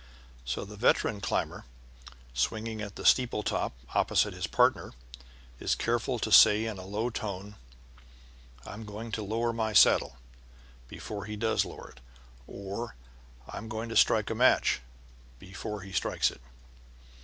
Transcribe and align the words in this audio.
So 0.45 0.65
the 0.65 0.75
veteran 0.77 1.21
climber, 1.21 1.63
swinging 2.33 2.81
at 2.81 2.95
the 2.95 3.05
steeple 3.05 3.43
top 3.43 3.73
opposite 3.93 4.33
his 4.33 4.47
partner, 4.47 4.93
is 5.59 5.75
careful 5.75 6.17
to 6.17 6.31
say 6.31 6.65
in 6.65 6.79
a 6.79 6.85
low 6.87 7.11
tone, 7.11 7.53
"I'm 8.65 8.83
going 8.83 9.11
to 9.11 9.21
lower 9.23 9.53
my 9.53 9.73
saddle," 9.73 10.17
before 10.87 11.25
he 11.25 11.35
does 11.35 11.65
lower 11.65 11.91
it; 11.91 11.99
or, 12.47 12.95
"I'm 13.47 13.69
going 13.69 13.89
to 13.89 13.95
strike 13.95 14.31
a 14.31 14.33
match," 14.33 14.81
before 15.37 15.81
he 15.81 15.91
strikes 15.93 16.31
it. 16.31 16.41